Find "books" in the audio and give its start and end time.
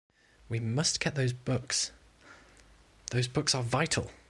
1.31-1.91, 3.27-3.53